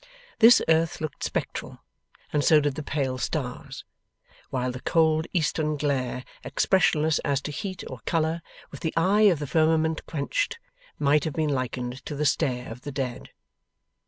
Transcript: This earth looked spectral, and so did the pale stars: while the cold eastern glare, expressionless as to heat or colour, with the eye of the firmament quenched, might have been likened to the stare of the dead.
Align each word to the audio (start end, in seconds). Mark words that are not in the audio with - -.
This 0.39 0.63
earth 0.67 0.99
looked 0.99 1.23
spectral, 1.23 1.77
and 2.33 2.43
so 2.43 2.59
did 2.59 2.73
the 2.73 2.81
pale 2.81 3.19
stars: 3.19 3.85
while 4.49 4.71
the 4.71 4.81
cold 4.81 5.27
eastern 5.31 5.77
glare, 5.77 6.25
expressionless 6.43 7.19
as 7.19 7.39
to 7.41 7.51
heat 7.51 7.83
or 7.87 7.99
colour, 8.07 8.41
with 8.71 8.79
the 8.79 8.95
eye 8.97 9.29
of 9.29 9.37
the 9.37 9.45
firmament 9.45 10.03
quenched, 10.07 10.57
might 10.97 11.23
have 11.23 11.33
been 11.33 11.49
likened 11.49 12.03
to 12.07 12.15
the 12.15 12.25
stare 12.25 12.71
of 12.71 12.81
the 12.81 12.91
dead. 12.91 13.29